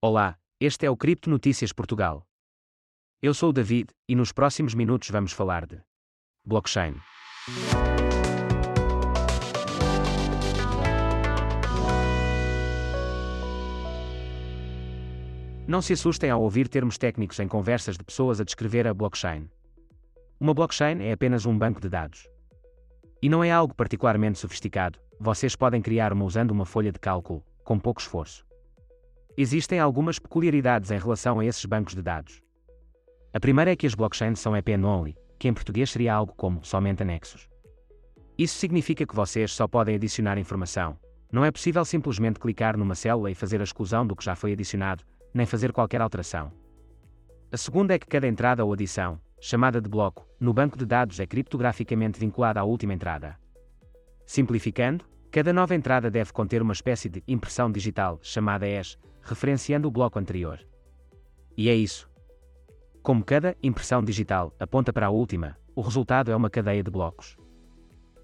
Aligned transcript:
Olá, 0.00 0.38
este 0.60 0.86
é 0.86 0.90
o 0.90 0.96
Cripto 0.96 1.28
Notícias 1.28 1.72
Portugal. 1.72 2.24
Eu 3.20 3.34
sou 3.34 3.50
o 3.50 3.52
David 3.52 3.88
e 4.08 4.14
nos 4.14 4.30
próximos 4.30 4.72
minutos 4.72 5.10
vamos 5.10 5.32
falar 5.32 5.66
de 5.66 5.82
blockchain. 6.44 6.94
Não 15.66 15.82
se 15.82 15.94
assustem 15.94 16.30
ao 16.30 16.42
ouvir 16.42 16.68
termos 16.68 16.96
técnicos 16.96 17.40
em 17.40 17.48
conversas 17.48 17.98
de 17.98 18.04
pessoas 18.04 18.40
a 18.40 18.44
descrever 18.44 18.86
a 18.86 18.94
blockchain. 18.94 19.50
Uma 20.38 20.54
blockchain 20.54 21.02
é 21.02 21.10
apenas 21.10 21.44
um 21.44 21.58
banco 21.58 21.80
de 21.80 21.88
dados. 21.88 22.28
E 23.20 23.28
não 23.28 23.42
é 23.42 23.50
algo 23.50 23.74
particularmente 23.74 24.38
sofisticado, 24.38 25.00
vocês 25.18 25.56
podem 25.56 25.82
criar 25.82 26.12
uma 26.12 26.24
usando 26.24 26.52
uma 26.52 26.64
folha 26.64 26.92
de 26.92 27.00
cálculo, 27.00 27.44
com 27.64 27.80
pouco 27.80 28.00
esforço. 28.00 28.47
Existem 29.40 29.78
algumas 29.78 30.18
peculiaridades 30.18 30.90
em 30.90 30.98
relação 30.98 31.38
a 31.38 31.44
esses 31.44 31.64
bancos 31.64 31.94
de 31.94 32.02
dados. 32.02 32.42
A 33.32 33.38
primeira 33.38 33.70
é 33.70 33.76
que 33.76 33.86
as 33.86 33.94
blockchains 33.94 34.40
são 34.40 34.56
EPN-only, 34.56 35.16
que 35.38 35.46
em 35.46 35.54
português 35.54 35.90
seria 35.90 36.12
algo 36.12 36.34
como 36.36 36.64
somente 36.64 37.04
anexos. 37.04 37.48
Isso 38.36 38.58
significa 38.58 39.06
que 39.06 39.14
vocês 39.14 39.52
só 39.52 39.68
podem 39.68 39.94
adicionar 39.94 40.38
informação. 40.38 40.98
Não 41.30 41.44
é 41.44 41.52
possível 41.52 41.84
simplesmente 41.84 42.40
clicar 42.40 42.76
numa 42.76 42.96
célula 42.96 43.30
e 43.30 43.34
fazer 43.36 43.60
a 43.60 43.62
exclusão 43.62 44.04
do 44.04 44.16
que 44.16 44.24
já 44.24 44.34
foi 44.34 44.54
adicionado, 44.54 45.04
nem 45.32 45.46
fazer 45.46 45.70
qualquer 45.70 46.00
alteração. 46.00 46.50
A 47.52 47.56
segunda 47.56 47.94
é 47.94 47.98
que 48.00 48.08
cada 48.08 48.26
entrada 48.26 48.64
ou 48.64 48.72
adição, 48.72 49.20
chamada 49.40 49.80
de 49.80 49.88
bloco, 49.88 50.26
no 50.40 50.52
banco 50.52 50.76
de 50.76 50.84
dados 50.84 51.20
é 51.20 51.26
criptograficamente 51.28 52.18
vinculada 52.18 52.58
à 52.58 52.64
última 52.64 52.92
entrada. 52.92 53.38
Simplificando, 54.26 55.04
cada 55.30 55.52
nova 55.52 55.76
entrada 55.76 56.10
deve 56.10 56.32
conter 56.32 56.60
uma 56.60 56.72
espécie 56.72 57.08
de 57.08 57.22
impressão 57.28 57.70
digital, 57.70 58.18
chamada 58.20 58.66
ES, 58.66 58.98
referenciando 59.28 59.86
o 59.86 59.90
bloco 59.90 60.18
anterior. 60.18 60.58
E 61.56 61.68
é 61.68 61.74
isso. 61.74 62.08
Como 63.02 63.24
cada 63.24 63.56
impressão 63.62 64.02
digital 64.02 64.52
aponta 64.58 64.92
para 64.92 65.06
a 65.06 65.10
última, 65.10 65.56
o 65.74 65.80
resultado 65.80 66.30
é 66.30 66.36
uma 66.36 66.50
cadeia 66.50 66.82
de 66.82 66.90
blocos. 66.90 67.36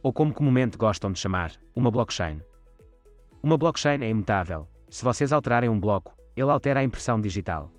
Ou 0.02 0.12
como 0.12 0.32
comumente 0.32 0.76
gostam 0.76 1.12
de 1.12 1.18
chamar, 1.18 1.52
uma 1.74 1.90
blockchain. 1.90 2.40
Uma 3.42 3.56
blockchain 3.56 4.02
é 4.02 4.08
imutável. 4.08 4.68
Se 4.88 5.04
vocês 5.04 5.32
alterarem 5.32 5.70
um 5.70 5.78
bloco, 5.78 6.16
ele 6.36 6.50
altera 6.50 6.80
a 6.80 6.84
impressão 6.84 7.20
digital. 7.20 7.70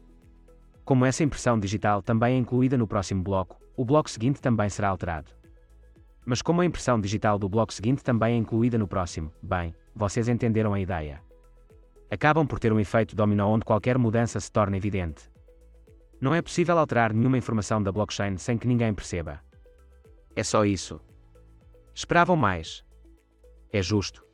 Como 0.83 1.05
essa 1.05 1.23
impressão 1.23 1.59
digital 1.59 2.01
também 2.01 2.35
é 2.35 2.37
incluída 2.37 2.77
no 2.77 2.87
próximo 2.87 3.23
bloco, 3.23 3.59
o 3.75 3.83
bloco 3.83 4.09
seguinte 4.09 4.41
também 4.41 4.69
será 4.69 4.89
alterado. 4.89 5.31
Mas 6.25 6.41
como 6.41 6.61
a 6.61 6.65
impressão 6.65 6.99
digital 6.99 7.37
do 7.37 7.49
bloco 7.49 7.73
seguinte 7.73 8.03
também 8.03 8.35
é 8.35 8.37
incluída 8.37 8.77
no 8.77 8.87
próximo, 8.87 9.31
bem, 9.41 9.75
vocês 9.95 10.27
entenderam 10.27 10.73
a 10.73 10.79
ideia 10.79 11.21
acabam 12.15 12.47
por 12.47 12.59
ter 12.59 12.73
um 12.73 12.79
efeito 12.79 13.15
dominó 13.15 13.47
onde 13.49 13.65
qualquer 13.65 13.97
mudança 13.97 14.39
se 14.39 14.51
torna 14.51 14.77
evidente. 14.77 15.29
Não 16.19 16.33
é 16.33 16.41
possível 16.41 16.79
alterar 16.79 17.13
nenhuma 17.13 17.37
informação 17.37 17.83
da 17.83 17.91
blockchain 17.91 18.37
sem 18.37 18.57
que 18.57 18.67
ninguém 18.67 18.93
perceba. 18.93 19.41
É 20.35 20.43
só 20.43 20.65
isso. 20.65 20.99
Esperavam 21.93 22.35
mais. 22.35 22.83
É 23.71 23.81
justo. 23.81 24.25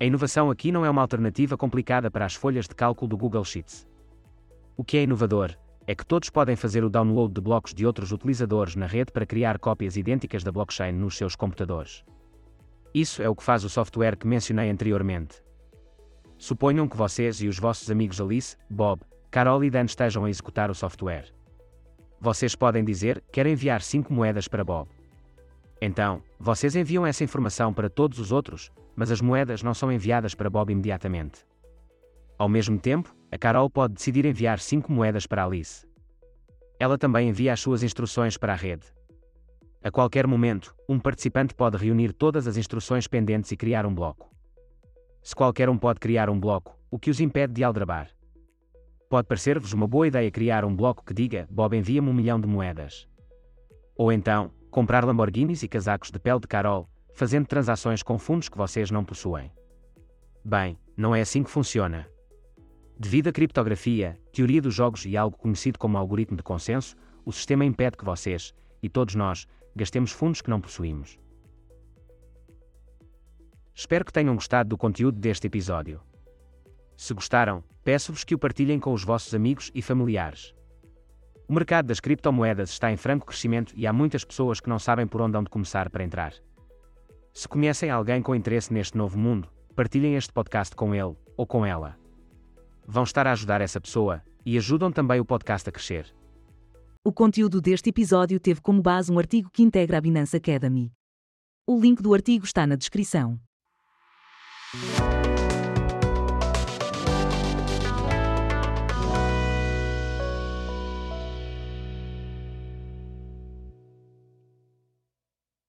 A 0.00 0.04
inovação 0.04 0.50
aqui 0.50 0.72
não 0.72 0.84
é 0.84 0.90
uma 0.90 1.02
alternativa 1.02 1.56
complicada 1.56 2.10
para 2.10 2.24
as 2.24 2.34
folhas 2.34 2.66
de 2.66 2.74
cálculo 2.74 3.08
do 3.08 3.16
Google 3.16 3.44
Sheets. 3.44 3.86
O 4.76 4.84
que 4.84 4.96
é 4.96 5.02
inovador 5.02 5.54
é 5.86 5.94
que 5.94 6.04
todos 6.04 6.28
podem 6.28 6.56
fazer 6.56 6.82
o 6.82 6.90
download 6.90 7.32
de 7.32 7.40
blocos 7.40 7.72
de 7.72 7.86
outros 7.86 8.10
utilizadores 8.10 8.74
na 8.74 8.86
rede 8.86 9.12
para 9.12 9.24
criar 9.24 9.58
cópias 9.58 9.96
idênticas 9.96 10.42
da 10.42 10.50
blockchain 10.50 10.92
nos 10.92 11.16
seus 11.16 11.36
computadores. 11.36 12.04
Isso 12.92 13.22
é 13.22 13.28
o 13.28 13.36
que 13.36 13.44
faz 13.44 13.64
o 13.64 13.68
software 13.68 14.16
que 14.16 14.26
mencionei 14.26 14.70
anteriormente. 14.70 15.45
Suponham 16.38 16.86
que 16.86 16.96
vocês 16.96 17.40
e 17.40 17.48
os 17.48 17.58
vossos 17.58 17.90
amigos 17.90 18.20
Alice, 18.20 18.56
Bob, 18.68 19.00
Carol 19.30 19.64
e 19.64 19.70
Dan 19.70 19.84
estejam 19.84 20.24
a 20.24 20.30
executar 20.30 20.70
o 20.70 20.74
software. 20.74 21.32
Vocês 22.20 22.54
podem 22.54 22.84
dizer: 22.84 23.22
quer 23.32 23.46
enviar 23.46 23.80
5 23.80 24.12
moedas 24.12 24.46
para 24.46 24.64
Bob. 24.64 24.88
Então, 25.80 26.22
vocês 26.38 26.76
enviam 26.76 27.06
essa 27.06 27.24
informação 27.24 27.72
para 27.72 27.88
todos 27.88 28.18
os 28.18 28.32
outros, 28.32 28.70
mas 28.94 29.10
as 29.10 29.20
moedas 29.20 29.62
não 29.62 29.74
são 29.74 29.90
enviadas 29.90 30.34
para 30.34 30.50
Bob 30.50 30.70
imediatamente. 30.70 31.44
Ao 32.38 32.48
mesmo 32.48 32.78
tempo, 32.78 33.14
a 33.32 33.38
Carol 33.38 33.70
pode 33.70 33.94
decidir 33.94 34.26
enviar 34.26 34.58
5 34.58 34.92
moedas 34.92 35.26
para 35.26 35.44
Alice. 35.44 35.86
Ela 36.78 36.98
também 36.98 37.30
envia 37.30 37.54
as 37.54 37.60
suas 37.60 37.82
instruções 37.82 38.36
para 38.36 38.52
a 38.52 38.56
rede. 38.56 38.86
A 39.82 39.90
qualquer 39.90 40.26
momento, 40.26 40.74
um 40.86 40.98
participante 40.98 41.54
pode 41.54 41.78
reunir 41.78 42.12
todas 42.12 42.46
as 42.46 42.58
instruções 42.58 43.06
pendentes 43.06 43.52
e 43.52 43.56
criar 43.56 43.86
um 43.86 43.94
bloco 43.94 44.35
se 45.26 45.34
qualquer 45.34 45.68
um 45.68 45.76
pode 45.76 45.98
criar 45.98 46.30
um 46.30 46.38
bloco, 46.38 46.78
o 46.88 47.00
que 47.00 47.10
os 47.10 47.18
impede 47.18 47.52
de 47.52 47.64
aldrabar? 47.64 48.10
Pode 49.10 49.26
parecer-vos 49.26 49.72
uma 49.72 49.84
boa 49.84 50.06
ideia 50.06 50.30
criar 50.30 50.64
um 50.64 50.72
bloco 50.72 51.04
que 51.04 51.12
diga: 51.12 51.48
Bob 51.50 51.76
envia-me 51.76 52.08
um 52.08 52.14
milhão 52.14 52.40
de 52.40 52.46
moedas. 52.46 53.08
Ou 53.96 54.12
então, 54.12 54.52
comprar 54.70 55.04
Lamborghinis 55.04 55.64
e 55.64 55.68
casacos 55.68 56.12
de 56.12 56.20
pele 56.20 56.38
de 56.38 56.46
Carol, 56.46 56.88
fazendo 57.12 57.44
transações 57.44 58.04
com 58.04 58.16
fundos 58.16 58.48
que 58.48 58.56
vocês 58.56 58.88
não 58.92 59.04
possuem. 59.04 59.50
Bem, 60.44 60.78
não 60.96 61.12
é 61.12 61.22
assim 61.22 61.42
que 61.42 61.50
funciona. 61.50 62.08
Devido 62.96 63.26
à 63.26 63.32
criptografia, 63.32 64.16
teoria 64.32 64.62
dos 64.62 64.74
jogos 64.74 65.06
e 65.06 65.16
algo 65.16 65.36
conhecido 65.36 65.76
como 65.76 65.98
algoritmo 65.98 66.36
de 66.36 66.44
consenso, 66.44 66.94
o 67.24 67.32
sistema 67.32 67.64
impede 67.64 67.96
que 67.96 68.04
vocês, 68.04 68.54
e 68.80 68.88
todos 68.88 69.16
nós, 69.16 69.48
gastemos 69.74 70.12
fundos 70.12 70.40
que 70.40 70.50
não 70.50 70.60
possuímos. 70.60 71.18
Espero 73.78 74.06
que 74.06 74.12
tenham 74.12 74.34
gostado 74.34 74.70
do 74.70 74.78
conteúdo 74.78 75.20
deste 75.20 75.48
episódio. 75.48 76.00
Se 76.96 77.12
gostaram, 77.12 77.62
peço-vos 77.84 78.24
que 78.24 78.34
o 78.34 78.38
partilhem 78.38 78.80
com 78.80 78.90
os 78.90 79.04
vossos 79.04 79.34
amigos 79.34 79.70
e 79.74 79.82
familiares. 79.82 80.54
O 81.46 81.52
mercado 81.52 81.88
das 81.88 82.00
criptomoedas 82.00 82.70
está 82.70 82.90
em 82.90 82.96
franco 82.96 83.26
crescimento 83.26 83.74
e 83.76 83.86
há 83.86 83.92
muitas 83.92 84.24
pessoas 84.24 84.60
que 84.60 84.68
não 84.70 84.78
sabem 84.78 85.06
por 85.06 85.20
onde 85.20 85.36
hão 85.36 85.44
de 85.44 85.50
começar 85.50 85.90
para 85.90 86.02
entrar. 86.02 86.32
Se 87.34 87.46
conhecem 87.46 87.90
alguém 87.90 88.22
com 88.22 88.34
interesse 88.34 88.72
neste 88.72 88.96
novo 88.96 89.18
mundo, 89.18 89.46
partilhem 89.74 90.16
este 90.16 90.32
podcast 90.32 90.74
com 90.74 90.94
ele 90.94 91.14
ou 91.36 91.46
com 91.46 91.66
ela. 91.66 91.98
Vão 92.86 93.04
estar 93.04 93.26
a 93.26 93.32
ajudar 93.32 93.60
essa 93.60 93.78
pessoa 93.78 94.22
e 94.44 94.56
ajudam 94.56 94.90
também 94.90 95.20
o 95.20 95.24
podcast 95.24 95.68
a 95.68 95.72
crescer. 95.72 96.16
O 97.04 97.12
conteúdo 97.12 97.60
deste 97.60 97.90
episódio 97.90 98.40
teve 98.40 98.62
como 98.62 98.80
base 98.80 99.12
um 99.12 99.18
artigo 99.18 99.50
que 99.52 99.62
integra 99.62 99.98
a 99.98 100.00
Binance 100.00 100.34
Academy. 100.34 100.90
O 101.66 101.78
link 101.78 102.02
do 102.02 102.14
artigo 102.14 102.46
está 102.46 102.66
na 102.66 102.74
descrição. 102.74 103.38
Thank 104.78 105.24
you. 105.24 105.25